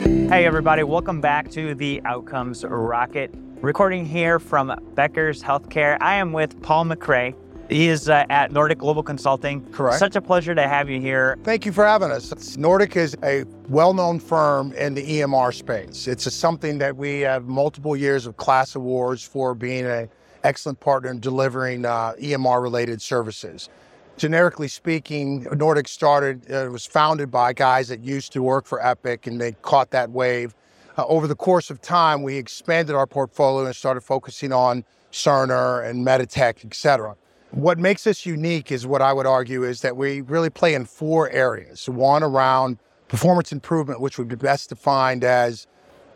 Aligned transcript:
Hey, 0.00 0.44
everybody, 0.44 0.82
welcome 0.82 1.20
back 1.20 1.48
to 1.52 1.72
the 1.76 2.02
Outcomes 2.04 2.64
Rocket. 2.64 3.32
Recording 3.60 4.04
here 4.04 4.40
from 4.40 4.74
Becker's 4.96 5.40
Healthcare. 5.40 5.96
I 6.00 6.16
am 6.16 6.32
with 6.32 6.60
Paul 6.62 6.86
McRae. 6.86 7.32
He 7.68 7.88
is 7.88 8.08
uh, 8.08 8.26
at 8.28 8.50
Nordic 8.50 8.78
Global 8.78 9.04
Consulting. 9.04 9.64
Correct. 9.70 10.00
Such 10.00 10.16
a 10.16 10.20
pleasure 10.20 10.52
to 10.52 10.66
have 10.66 10.90
you 10.90 11.00
here. 11.00 11.38
Thank 11.44 11.64
you 11.64 11.70
for 11.70 11.86
having 11.86 12.10
us. 12.10 12.56
Nordic 12.56 12.96
is 12.96 13.16
a 13.22 13.44
well-known 13.68 14.18
firm 14.18 14.72
in 14.72 14.94
the 14.94 15.20
EMR 15.20 15.54
space. 15.54 16.08
It's 16.08 16.26
a, 16.26 16.30
something 16.32 16.78
that 16.78 16.96
we 16.96 17.20
have 17.20 17.44
multiple 17.44 17.94
years 17.94 18.26
of 18.26 18.36
KLAS 18.36 18.74
awards 18.74 19.22
for 19.22 19.54
being 19.54 19.86
an 19.86 20.08
excellent 20.42 20.80
partner 20.80 21.10
in 21.10 21.20
delivering 21.20 21.84
uh, 21.84 22.14
EMR-related 22.20 23.00
services. 23.00 23.68
Generically 24.16 24.68
speaking, 24.68 25.46
Nordic 25.56 25.88
started, 25.88 26.50
uh, 26.50 26.68
was 26.70 26.86
founded 26.86 27.30
by 27.30 27.52
guys 27.52 27.88
that 27.88 28.00
used 28.00 28.32
to 28.32 28.42
work 28.42 28.64
for 28.64 28.84
Epic 28.84 29.26
and 29.26 29.40
they 29.40 29.52
caught 29.62 29.90
that 29.90 30.10
wave. 30.10 30.54
Uh, 30.96 31.04
over 31.06 31.26
the 31.26 31.34
course 31.34 31.68
of 31.68 31.80
time, 31.82 32.22
we 32.22 32.36
expanded 32.36 32.94
our 32.94 33.06
portfolio 33.06 33.66
and 33.66 33.74
started 33.74 34.02
focusing 34.02 34.52
on 34.52 34.84
Cerner 35.10 35.84
and 35.88 36.06
Meditech, 36.06 36.64
et 36.64 36.74
cetera. 36.74 37.16
What 37.50 37.78
makes 37.78 38.06
us 38.06 38.24
unique 38.24 38.70
is 38.70 38.86
what 38.86 39.02
I 39.02 39.12
would 39.12 39.26
argue 39.26 39.64
is 39.64 39.80
that 39.80 39.96
we 39.96 40.20
really 40.20 40.50
play 40.50 40.74
in 40.74 40.84
four 40.84 41.28
areas. 41.30 41.88
One 41.88 42.22
around 42.22 42.78
performance 43.08 43.50
improvement, 43.52 44.00
which 44.00 44.16
would 44.18 44.28
be 44.28 44.36
best 44.36 44.68
defined 44.68 45.24
as 45.24 45.66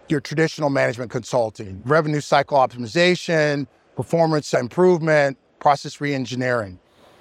your 0.09 0.21
traditional 0.21 0.71
management 0.71 1.11
consulting, 1.11 1.83
revenue 1.85 2.21
cycle 2.21 2.59
optimization, 2.59 3.67
performance 3.97 4.55
improvement, 4.55 5.37
process 5.59 5.99
reengineering. 5.99 6.79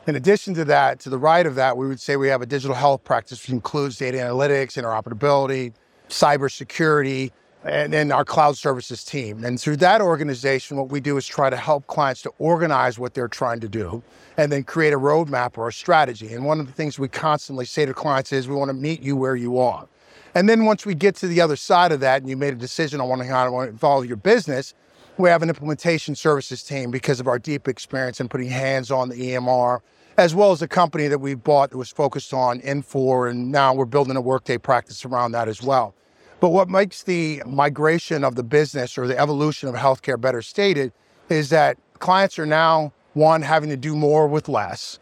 In 0.08 0.16
addition 0.16 0.54
to 0.54 0.64
that, 0.64 1.02
to 1.02 1.10
the 1.10 1.18
right 1.18 1.46
of 1.46 1.56
that, 1.56 1.76
we 1.76 1.86
would 1.86 2.00
say 2.00 2.16
we 2.16 2.30
have 2.30 2.42
a 2.42 2.46
digital 2.46 2.78
health 2.78 3.04
practice, 3.04 3.42
which 3.42 3.50
includes 3.50 3.98
data 3.98 4.18
analytics, 4.18 4.82
interoperability, 4.82 5.74
cybersecurity, 6.08 7.32
and 7.66 7.92
then 7.92 8.14
our 8.14 8.24
cloud 8.24 8.56
services 8.56 9.04
team. 9.04 9.44
And 9.44 9.60
through 9.60 9.76
that 9.78 10.00
organization, 10.00 10.78
what 10.78 10.88
we 10.88 11.02
do 11.02 11.18
is 11.18 11.28
try 11.28 11.50
to 11.50 11.58
help 11.58 11.88
clients 11.88 12.22
to 12.22 12.32
organize 12.40 12.98
what 12.98 13.16
they're 13.16 13.28
trying 13.28 13.60
to 13.60 13.68
do 13.68 14.02
and 14.38 14.50
then 14.50 14.64
create 14.64 14.94
a 14.94 14.98
roadmap 14.98 15.58
or 15.58 15.68
a 15.68 15.74
strategy. 15.74 16.34
And 16.34 16.46
one 16.46 16.62
of 16.62 16.68
the 16.68 16.72
things 16.74 16.98
we 16.98 17.10
constantly 17.10 17.66
say 17.66 17.86
to 17.86 17.94
clients 17.94 18.32
is 18.32 18.48
we 18.48 18.56
want 18.56 18.70
to 18.70 18.74
meet 18.74 19.02
you 19.02 19.18
where 19.18 19.36
you 19.36 19.60
are. 19.60 19.90
And 20.36 20.48
then 20.48 20.64
once 20.64 20.86
we 20.86 20.96
get 20.96 21.16
to 21.16 21.28
the 21.28 21.42
other 21.42 21.58
side 21.58 21.92
of 21.92 22.00
that 22.00 22.22
and 22.22 22.30
you 22.30 22.38
made 22.38 22.54
a 22.54 22.58
decision 22.58 23.02
on 23.02 23.20
how 23.20 23.50
to 23.50 23.60
involve 23.68 24.06
your 24.06 24.16
business, 24.16 24.74
we 25.18 25.30
have 25.30 25.42
an 25.42 25.50
implementation 25.50 26.16
services 26.16 26.62
team 26.62 26.92
because 26.92 27.20
of 27.20 27.28
our 27.28 27.40
deep 27.40 27.68
experience 27.68 28.20
in 28.20 28.30
putting 28.30 28.50
hands 28.50 28.92
on 28.92 29.10
the 29.10 29.16
EMR, 29.16 29.80
as 30.18 30.36
well 30.36 30.52
as 30.52 30.62
a 30.62 30.68
company 30.68 31.08
that 31.08 31.20
we 31.20 31.34
bought 31.34 31.72
that 31.72 31.78
was 31.78 31.90
focused 31.90 32.34
on 32.34 32.60
Infor, 32.62 33.30
and 33.30 33.52
now 33.52 33.74
we're 33.74 33.86
building 33.86 34.16
a 34.16 34.22
Workday 34.22 34.58
practice 34.58 35.06
around 35.06 35.32
that 35.32 35.48
as 35.48 35.62
well. 35.62 35.96
But 36.40 36.50
what 36.50 36.70
makes 36.70 37.02
the 37.04 37.42
migration 37.48 38.24
of 38.24 38.36
the 38.36 38.44
business 38.44 38.96
or 38.98 39.08
the 39.08 39.18
evolution 39.18 39.68
of 39.70 39.76
healthcare 39.76 40.22
better 40.22 40.44
stated 40.44 40.94
is 41.30 41.50
that 41.50 41.78
clients 41.98 42.38
are 42.38 42.46
now, 42.46 42.94
one, 43.14 43.42
having 43.42 43.70
to 43.70 43.78
do 43.78 43.96
more 43.96 44.28
with 44.28 44.48
less. 44.48 45.00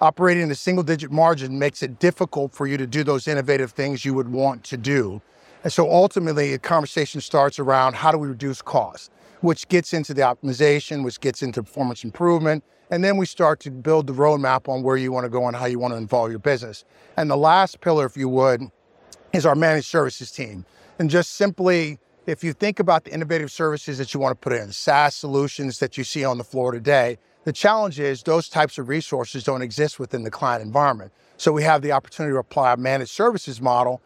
Operating 0.00 0.42
in 0.42 0.50
a 0.50 0.56
single 0.56 0.82
digit 0.82 1.12
margin 1.12 1.60
makes 1.60 1.84
it 1.84 2.00
difficult 2.00 2.52
for 2.52 2.66
you 2.66 2.76
to 2.76 2.86
do 2.88 3.04
those 3.04 3.28
innovative 3.28 3.70
things 3.70 4.04
you 4.04 4.12
would 4.14 4.28
want 4.28 4.64
to 4.64 4.76
do. 4.76 5.22
And 5.62 5.72
so 5.72 5.88
ultimately, 5.88 6.52
a 6.52 6.58
conversation 6.58 7.20
starts 7.20 7.60
around 7.60 7.94
how 7.94 8.10
do 8.10 8.18
we 8.18 8.26
reduce 8.26 8.60
costs, 8.60 9.10
which 9.42 9.68
gets 9.68 9.92
into 9.92 10.14
the 10.14 10.22
optimization, 10.22 11.04
which 11.04 11.20
gets 11.20 11.42
into 11.42 11.62
performance 11.62 12.04
improvement. 12.04 12.64
And 12.90 13.02
then 13.02 13.16
we 13.16 13.26
start 13.26 13.60
to 13.60 13.70
build 13.70 14.06
the 14.06 14.12
roadmap 14.12 14.68
on 14.68 14.82
where 14.82 14.96
you 14.96 15.12
want 15.12 15.24
to 15.24 15.30
go 15.30 15.46
and 15.46 15.56
how 15.56 15.66
you 15.66 15.78
want 15.78 15.92
to 15.92 15.98
involve 15.98 16.30
your 16.30 16.38
business. 16.38 16.84
And 17.16 17.30
the 17.30 17.36
last 17.36 17.80
pillar, 17.80 18.06
if 18.06 18.16
you 18.16 18.28
would, 18.28 18.62
is 19.32 19.44
our 19.44 19.54
managed 19.54 19.86
services 19.86 20.30
team. 20.30 20.64
And 20.98 21.10
just 21.10 21.32
simply, 21.32 21.98
if 22.26 22.44
you 22.44 22.52
think 22.52 22.78
about 22.78 23.04
the 23.04 23.12
innovative 23.12 23.50
services 23.50 23.98
that 23.98 24.14
you 24.14 24.20
want 24.20 24.32
to 24.32 24.36
put 24.36 24.52
in, 24.52 24.72
SaaS 24.72 25.16
solutions 25.16 25.78
that 25.80 25.98
you 25.98 26.04
see 26.04 26.24
on 26.24 26.38
the 26.38 26.44
floor 26.44 26.70
today, 26.70 27.18
the 27.44 27.52
challenge 27.52 27.98
is 27.98 28.22
those 28.22 28.48
types 28.48 28.78
of 28.78 28.88
resources 28.88 29.42
don't 29.42 29.62
exist 29.62 29.98
within 29.98 30.22
the 30.22 30.30
client 30.30 30.62
environment. 30.62 31.10
So 31.36 31.50
we 31.50 31.64
have 31.64 31.82
the 31.82 31.90
opportunity 31.90 32.34
to 32.34 32.38
apply 32.38 32.74
a 32.74 32.76
managed 32.76 33.10
services 33.10 33.60
model. 33.60 34.00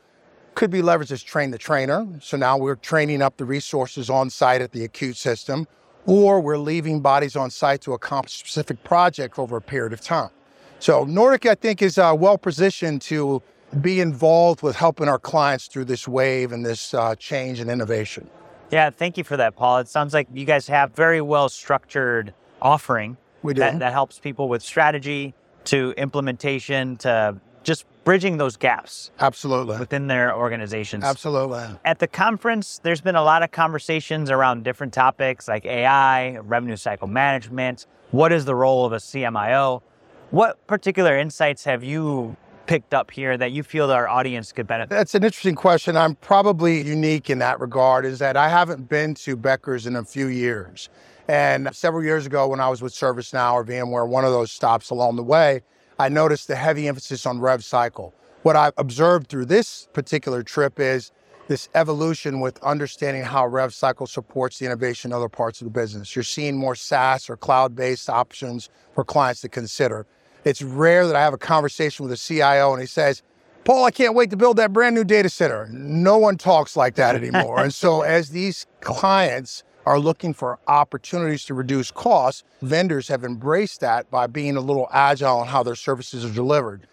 Could 0.56 0.70
be 0.70 0.80
leveraged 0.80 1.12
as 1.12 1.22
train 1.22 1.50
the 1.50 1.58
trainer. 1.58 2.06
So 2.22 2.38
now 2.38 2.56
we're 2.56 2.76
training 2.76 3.20
up 3.20 3.36
the 3.36 3.44
resources 3.44 4.08
on 4.08 4.30
site 4.30 4.62
at 4.62 4.72
the 4.72 4.84
acute 4.84 5.18
system, 5.18 5.68
or 6.06 6.40
we're 6.40 6.56
leaving 6.56 7.00
bodies 7.00 7.36
on 7.36 7.50
site 7.50 7.82
to 7.82 7.92
accomplish 7.92 8.36
a 8.36 8.38
specific 8.38 8.82
project 8.82 9.38
over 9.38 9.58
a 9.58 9.60
period 9.60 9.92
of 9.92 10.00
time. 10.00 10.30
So 10.78 11.04
Nordic, 11.04 11.44
I 11.44 11.56
think, 11.56 11.82
is 11.82 11.98
uh, 11.98 12.14
well 12.18 12.38
positioned 12.38 13.02
to 13.02 13.42
be 13.82 14.00
involved 14.00 14.62
with 14.62 14.76
helping 14.76 15.08
our 15.08 15.18
clients 15.18 15.66
through 15.66 15.84
this 15.84 16.08
wave 16.08 16.52
and 16.52 16.64
this 16.64 16.94
uh, 16.94 17.14
change 17.16 17.60
and 17.60 17.70
innovation. 17.70 18.26
Yeah, 18.70 18.88
thank 18.88 19.18
you 19.18 19.24
for 19.24 19.36
that, 19.36 19.56
Paul. 19.56 19.80
It 19.80 19.88
sounds 19.88 20.14
like 20.14 20.26
you 20.32 20.46
guys 20.46 20.66
have 20.68 20.94
very 20.94 21.20
well 21.20 21.50
structured 21.50 22.32
offering 22.62 23.18
We 23.42 23.52
do. 23.52 23.60
that, 23.60 23.78
that 23.80 23.92
helps 23.92 24.18
people 24.18 24.48
with 24.48 24.62
strategy 24.62 25.34
to 25.64 25.92
implementation 25.98 26.96
to 26.98 27.36
just 27.62 27.84
bridging 28.06 28.36
those 28.36 28.56
gaps 28.56 29.10
Absolutely. 29.18 29.78
within 29.78 30.06
their 30.06 30.34
organizations. 30.34 31.02
Absolutely. 31.02 31.64
At 31.84 31.98
the 31.98 32.06
conference, 32.06 32.78
there's 32.84 33.00
been 33.00 33.16
a 33.16 33.22
lot 33.22 33.42
of 33.42 33.50
conversations 33.50 34.30
around 34.30 34.62
different 34.62 34.94
topics 34.94 35.48
like 35.48 35.66
AI, 35.66 36.38
revenue 36.38 36.76
cycle 36.76 37.08
management. 37.08 37.86
What 38.12 38.32
is 38.32 38.44
the 38.44 38.54
role 38.54 38.86
of 38.86 38.92
a 38.92 38.98
CMIO? 38.98 39.82
What 40.30 40.64
particular 40.68 41.18
insights 41.18 41.64
have 41.64 41.82
you 41.82 42.36
picked 42.66 42.94
up 42.94 43.10
here 43.10 43.36
that 43.36 43.50
you 43.50 43.64
feel 43.64 43.90
our 43.90 44.08
audience 44.08 44.52
could 44.52 44.68
benefit? 44.68 44.90
That's 44.90 45.16
an 45.16 45.24
interesting 45.24 45.56
question. 45.56 45.96
I'm 45.96 46.14
probably 46.14 46.82
unique 46.82 47.28
in 47.28 47.40
that 47.40 47.58
regard, 47.58 48.06
is 48.06 48.20
that 48.20 48.36
I 48.36 48.48
haven't 48.48 48.88
been 48.88 49.14
to 49.14 49.36
Becker's 49.36 49.84
in 49.84 49.96
a 49.96 50.04
few 50.04 50.28
years. 50.28 50.88
And 51.26 51.68
several 51.72 52.04
years 52.04 52.24
ago, 52.24 52.46
when 52.46 52.60
I 52.60 52.68
was 52.68 52.82
with 52.82 52.92
ServiceNow 52.92 53.54
or 53.54 53.64
VMware, 53.64 54.06
one 54.06 54.24
of 54.24 54.30
those 54.30 54.52
stops 54.52 54.90
along 54.90 55.16
the 55.16 55.24
way, 55.24 55.62
I 55.98 56.08
noticed 56.08 56.48
the 56.48 56.56
heavy 56.56 56.88
emphasis 56.88 57.26
on 57.26 57.40
rev 57.40 57.64
cycle. 57.64 58.14
What 58.42 58.56
I've 58.56 58.74
observed 58.76 59.28
through 59.28 59.46
this 59.46 59.88
particular 59.92 60.42
trip 60.42 60.78
is 60.78 61.10
this 61.48 61.68
evolution 61.74 62.40
with 62.40 62.62
understanding 62.62 63.22
how 63.22 63.46
rev 63.46 63.72
cycle 63.72 64.06
supports 64.06 64.58
the 64.58 64.66
innovation 64.66 65.10
in 65.10 65.16
other 65.16 65.28
parts 65.28 65.60
of 65.60 65.66
the 65.66 65.70
business. 65.70 66.14
You're 66.14 66.22
seeing 66.22 66.56
more 66.56 66.74
SaaS 66.74 67.30
or 67.30 67.36
cloud-based 67.36 68.10
options 68.10 68.68
for 68.94 69.04
clients 69.04 69.40
to 69.42 69.48
consider. 69.48 70.06
It's 70.44 70.62
rare 70.62 71.06
that 71.06 71.16
I 71.16 71.20
have 71.22 71.34
a 71.34 71.38
conversation 71.38 72.04
with 72.04 72.12
a 72.12 72.16
CIO 72.16 72.72
and 72.72 72.80
he 72.80 72.86
says, 72.86 73.22
Paul, 73.64 73.84
I 73.84 73.90
can't 73.90 74.14
wait 74.14 74.30
to 74.30 74.36
build 74.36 74.58
that 74.58 74.72
brand 74.72 74.94
new 74.94 75.02
data 75.02 75.28
center. 75.28 75.66
No 75.72 76.18
one 76.18 76.36
talks 76.36 76.76
like 76.76 76.94
that 76.96 77.16
anymore. 77.16 77.60
and 77.60 77.74
so 77.74 78.02
as 78.02 78.30
these 78.30 78.66
clients 78.80 79.64
are 79.86 80.00
looking 80.00 80.34
for 80.34 80.58
opportunities 80.66 81.44
to 81.44 81.54
reduce 81.54 81.92
costs, 81.92 82.42
vendors 82.60 83.06
have 83.08 83.24
embraced 83.24 83.80
that 83.80 84.10
by 84.10 84.26
being 84.26 84.56
a 84.56 84.60
little 84.60 84.88
agile 84.92 85.40
in 85.42 85.48
how 85.48 85.62
their 85.62 85.76
services 85.76 86.24
are 86.24 86.34
delivered. 86.34 86.86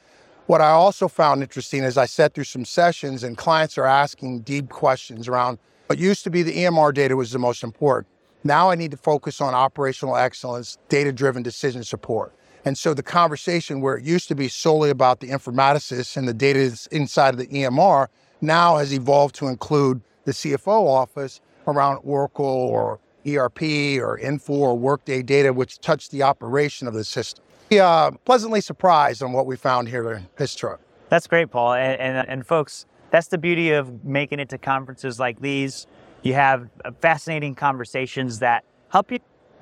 What 0.46 0.62
I 0.62 0.70
also 0.70 1.08
found 1.08 1.42
interesting 1.42 1.84
is 1.84 1.98
I 1.98 2.06
sat 2.06 2.34
through 2.34 2.44
some 2.44 2.66
sessions 2.66 3.24
and 3.24 3.36
clients 3.38 3.78
are 3.78 3.86
asking 3.86 4.42
deep 4.42 4.70
questions 4.70 5.28
around 5.28 5.58
what 5.88 5.98
used 5.98 6.24
to 6.26 6.30
be 6.30 6.44
the 6.44 6.56
EMR 6.56 6.94
data 6.94 7.16
was 7.16 7.31
the 7.31 7.40
most 7.40 7.64
important. 7.64 8.08
Now 8.44 8.70
I 8.70 8.76
need 8.76 8.92
to 8.92 8.98
focus 8.98 9.42
on 9.42 9.54
operational 9.54 10.16
excellence, 10.16 10.78
data 10.90 11.12
driven 11.12 11.44
decision 11.44 11.84
support. 11.84 12.34
And 12.66 12.78
so 12.78 12.94
the 12.94 13.04
conversation 13.04 13.81
where 13.81 13.98
it 13.98 14.04
used 14.04 14.28
to 14.28 14.36
be 14.36 14.48
solely 14.48 14.90
about 14.90 15.20
the 15.20 15.30
informaticists 15.30 16.16
and 16.16 16.28
the 16.28 16.34
data 16.34 16.78
inside 16.92 17.34
of 17.34 17.38
the 17.38 17.48
EMR 17.48 18.08
now 18.42 18.78
has 18.78 18.94
evolved 18.94 19.36
to 19.36 19.48
include 19.48 20.02
the 20.25 20.31
CFO 20.31 20.88
office 20.88 21.42
around 21.68 21.97
Oracle 22.03 22.46
or 22.46 23.00
ERP 23.28 23.62
or 24.01 24.19
Infor 24.22 24.50
or 24.50 24.78
Workday 24.78 25.22
data, 25.22 25.53
which 25.53 25.79
touch 25.79 26.09
the 26.09 26.24
operation 26.24 26.88
of 26.88 26.94
the 26.94 27.03
system. 27.03 27.44
We 27.69 27.79
uh, 27.79 28.12
pleasantly 28.25 28.62
surprised 28.62 29.24
on 29.24 29.31
what 29.31 29.46
we 29.46 29.56
found 29.56 29.88
here 29.88 30.12
in 30.12 30.28
this 30.38 30.56
trip. 30.56 30.79
That's 31.09 31.28
great, 31.28 31.50
Paul. 31.50 31.74
And, 31.74 32.00
and, 32.00 32.28
and 32.28 32.46
folks, 32.46 32.85
that's 33.12 33.28
the 33.28 33.38
beauty 33.38 33.71
of 33.71 34.04
making 34.04 34.39
it 34.39 34.50
to 34.50 34.57
conferences 34.57 35.19
like 35.19 35.39
these. 35.39 35.88
You 36.21 36.33
have 36.33 36.69
uh, 36.83 36.92
fascinating 37.01 37.56
conversations 37.56 38.39
that 38.39 38.63
help 38.89 39.12
you 39.12 39.19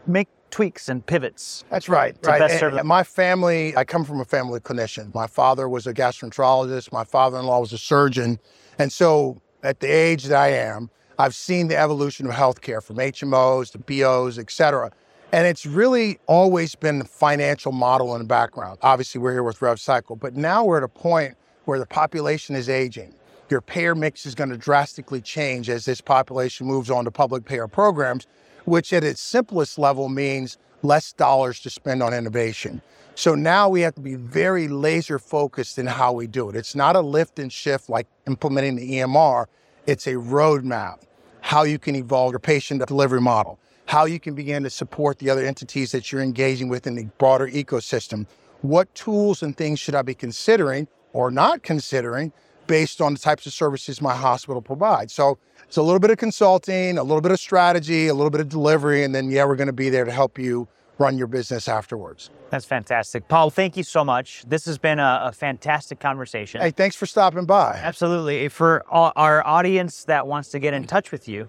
make 0.07 0.27
tweaks 0.49 0.89
and 0.89 1.05
pivots. 1.05 1.63
That's 1.69 1.87
right. 1.87 2.21
To 2.23 2.29
right. 2.29 2.39
best 2.39 2.61
And- 2.61 2.79
and 2.79 2.87
my 2.87 3.03
family, 3.03 3.75
I 3.75 3.83
come 3.83 4.03
from 4.03 4.19
a 4.19 4.25
family 4.25 4.57
of 4.57 4.63
clinicians. 4.63 5.13
My 5.13 5.27
father 5.27 5.69
was 5.69 5.87
a 5.87 5.93
gastroenterologist. 5.93 6.91
My 6.91 7.03
father-in-law 7.03 7.59
was 7.59 7.73
a 7.73 7.77
surgeon. 7.77 8.39
And 8.77 8.91
so 8.91 9.41
at 9.63 9.79
the 9.79 9.87
age 9.87 10.25
that 10.25 10.37
I 10.37 10.49
am, 10.49 10.89
I've 11.21 11.35
seen 11.35 11.67
the 11.67 11.77
evolution 11.77 12.25
of 12.25 12.33
healthcare 12.33 12.81
from 12.81 12.95
HMOs 12.95 13.71
to 13.73 13.77
BOs, 13.77 14.39
et 14.39 14.49
cetera. 14.49 14.91
And 15.31 15.45
it's 15.45 15.67
really 15.67 16.17
always 16.25 16.73
been 16.73 16.97
the 16.97 17.05
financial 17.05 17.71
model 17.71 18.15
in 18.15 18.21
the 18.23 18.27
background. 18.27 18.79
Obviously, 18.81 19.21
we're 19.21 19.33
here 19.33 19.43
with 19.43 19.59
RevCycle, 19.59 20.19
but 20.19 20.35
now 20.35 20.65
we're 20.65 20.77
at 20.77 20.83
a 20.83 20.87
point 20.87 21.35
where 21.65 21.77
the 21.77 21.85
population 21.85 22.55
is 22.55 22.69
aging. 22.69 23.13
Your 23.51 23.61
payer 23.61 23.93
mix 23.93 24.25
is 24.25 24.33
going 24.33 24.49
to 24.49 24.57
drastically 24.57 25.21
change 25.21 25.69
as 25.69 25.85
this 25.85 26.01
population 26.01 26.65
moves 26.65 26.89
on 26.89 27.05
to 27.05 27.11
public 27.11 27.45
payer 27.45 27.67
programs, 27.67 28.25
which 28.65 28.91
at 28.91 29.03
its 29.03 29.21
simplest 29.21 29.77
level 29.77 30.09
means 30.09 30.57
less 30.81 31.13
dollars 31.13 31.59
to 31.59 31.69
spend 31.69 32.01
on 32.01 32.15
innovation. 32.15 32.81
So 33.13 33.35
now 33.35 33.69
we 33.69 33.81
have 33.81 33.93
to 33.93 34.01
be 34.01 34.15
very 34.15 34.67
laser 34.67 35.19
focused 35.19 35.77
in 35.77 35.85
how 35.85 36.13
we 36.13 36.25
do 36.25 36.49
it. 36.49 36.55
It's 36.55 36.73
not 36.73 36.95
a 36.95 37.01
lift 37.01 37.37
and 37.37 37.53
shift 37.53 37.91
like 37.91 38.07
implementing 38.25 38.75
the 38.75 38.93
EMR. 38.93 39.45
It's 39.85 40.07
a 40.07 40.13
roadmap, 40.13 40.99
how 41.41 41.63
you 41.63 41.77
can 41.77 41.95
evolve 41.95 42.31
your 42.31 42.39
patient 42.39 42.85
delivery 42.87 43.21
model, 43.21 43.59
how 43.85 44.05
you 44.05 44.19
can 44.19 44.33
begin 44.33 44.63
to 44.63 44.69
support 44.69 45.19
the 45.19 45.29
other 45.29 45.45
entities 45.45 45.91
that 45.91 46.11
you're 46.11 46.21
engaging 46.21 46.69
with 46.69 46.87
in 46.87 46.95
the 46.95 47.05
broader 47.17 47.47
ecosystem. 47.47 48.25
What 48.61 48.93
tools 48.95 49.43
and 49.43 49.57
things 49.57 49.79
should 49.79 49.95
I 49.95 50.01
be 50.01 50.13
considering 50.13 50.87
or 51.13 51.29
not 51.31 51.63
considering 51.63 52.31
based 52.67 53.01
on 53.01 53.13
the 53.13 53.19
types 53.19 53.45
of 53.45 53.53
services 53.53 54.01
my 54.01 54.15
hospital 54.15 54.61
provides? 54.61 55.13
So 55.13 55.37
it's 55.63 55.77
a 55.77 55.81
little 55.81 55.99
bit 55.99 56.11
of 56.11 56.17
consulting, 56.17 56.97
a 56.97 57.03
little 57.03 57.21
bit 57.21 57.31
of 57.31 57.39
strategy, 57.39 58.07
a 58.07 58.13
little 58.13 58.29
bit 58.29 58.39
of 58.39 58.49
delivery, 58.49 59.03
and 59.03 59.13
then, 59.13 59.29
yeah, 59.29 59.45
we're 59.45 59.55
going 59.55 59.67
to 59.67 59.73
be 59.73 59.89
there 59.89 60.05
to 60.05 60.11
help 60.11 60.37
you 60.37 60.67
run 60.97 61.17
your 61.17 61.27
business 61.27 61.67
afterwards. 61.67 62.29
That's 62.49 62.65
fantastic. 62.65 63.27
Paul, 63.27 63.49
thank 63.49 63.77
you 63.77 63.83
so 63.83 64.03
much. 64.03 64.43
This 64.47 64.65
has 64.65 64.77
been 64.77 64.99
a, 64.99 65.21
a 65.25 65.31
fantastic 65.31 65.99
conversation. 65.99 66.61
Hey, 66.61 66.71
thanks 66.71 66.95
for 66.95 67.05
stopping 67.05 67.45
by. 67.45 67.79
Absolutely. 67.81 68.47
For 68.49 68.83
all, 68.89 69.11
our 69.15 69.45
audience 69.45 70.03
that 70.05 70.27
wants 70.27 70.49
to 70.49 70.59
get 70.59 70.73
in 70.73 70.85
touch 70.85 71.11
with 71.11 71.27
you, 71.27 71.47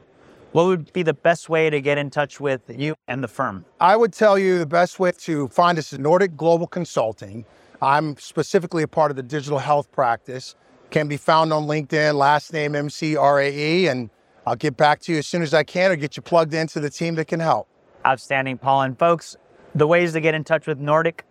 what 0.53 0.67
would 0.67 0.93
be 0.93 1.03
the 1.03 1.15
best 1.15 1.49
way 1.49 1.71
to 1.71 1.81
get 1.81 1.99
in 1.99 2.11
touch 2.11 2.39
with 2.39 2.61
you 2.69 2.95
and 3.09 3.25
the 3.25 3.29
firm? 3.29 3.65
I 3.81 3.97
would 3.97 4.13
tell 4.13 4.39
you 4.39 4.59
the 4.59 4.67
best 4.67 5.01
way 5.01 5.13
to 5.13 5.49
find 5.49 5.79
us 5.79 5.93
is 5.93 5.99
Nordic 5.99 6.37
Global 6.37 6.67
Consulting. 6.67 7.45
I'm 7.81 8.17
specifically 8.19 8.83
a 8.83 8.89
part 8.89 9.11
of 9.11 9.17
the 9.17 9.23
digital 9.23 9.59
health 9.59 9.91
practice. 9.91 10.55
Can 10.91 11.09
be 11.09 11.17
found 11.17 11.55
on 11.55 11.65
LinkedIn, 11.65 12.15
last 12.15 12.53
name 12.53 12.75
MCRAE, 12.75 13.89
and 13.89 14.11
I'll 14.47 14.57
get 14.57 14.77
back 14.77 15.01
to 15.03 15.13
you 15.13 15.19
as 15.19 15.27
soon 15.27 15.41
as 15.41 15.55
I 15.55 15.65
can 15.65 15.91
or 15.91 15.97
get 15.97 16.17
you 16.17 16.23
plugged 16.23 16.53
into 16.53 16.81
the 16.81 16.91
team 16.91 17.15
that 17.15 17.29
can 17.29 17.41
help. 17.41 17.67
Outstanding, 18.07 18.59
Paul. 18.59 18.83
And 18.83 18.99
folks, 18.99 19.37
the 19.75 19.87
ways 19.87 20.13
to 20.13 20.21
get 20.21 20.35
in 20.35 20.45
touch 20.45 20.67
with 20.67 20.79
Nordic 20.79 21.25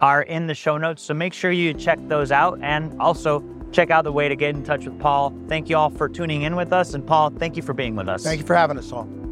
are 0.00 0.22
in 0.22 0.46
the 0.46 0.54
show 0.54 0.76
notes. 0.76 1.02
So 1.02 1.14
make 1.14 1.32
sure 1.32 1.50
you 1.50 1.72
check 1.72 1.98
those 2.08 2.30
out 2.30 2.58
and 2.62 3.00
also 3.00 3.44
check 3.72 3.90
out 3.90 4.04
the 4.04 4.12
way 4.12 4.28
to 4.28 4.36
get 4.36 4.54
in 4.54 4.62
touch 4.62 4.84
with 4.84 4.98
Paul. 4.98 5.34
Thank 5.48 5.68
you 5.68 5.76
all 5.76 5.90
for 5.90 6.08
tuning 6.08 6.42
in 6.42 6.56
with 6.56 6.72
us. 6.72 6.94
And 6.94 7.06
Paul, 7.06 7.30
thank 7.30 7.56
you 7.56 7.62
for 7.62 7.72
being 7.72 7.96
with 7.96 8.08
us. 8.08 8.22
Thank 8.22 8.40
you 8.40 8.46
for 8.46 8.54
having 8.54 8.78
us 8.78 8.92
on. 8.92 9.25